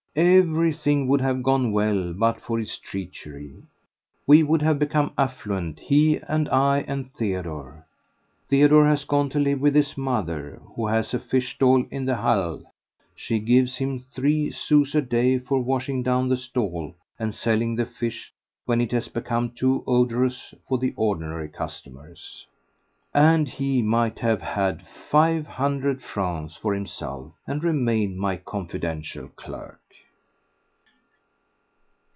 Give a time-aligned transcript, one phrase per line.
[0.13, 3.55] Everything would have gone well but for his treachery.
[4.27, 7.85] We would have become affluent, he and I and Theodore.
[8.49, 12.17] Theodore has gone to live with his mother, who has a fish stall in the
[12.17, 12.65] Halles;
[13.15, 17.85] she gives him three sous a day for washing down the stall and selling the
[17.85, 18.33] fish
[18.65, 22.45] when it has become too odorous for the ordinary customers.
[23.13, 29.77] And he might have had five hundred francs for himself and remained my confidential clerk.